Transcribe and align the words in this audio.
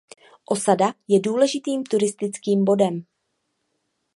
Osada 0.45 0.93
je 1.07 1.19
důležitým 1.19 1.83
turistickým 1.83 2.65
bodem. 2.65 3.05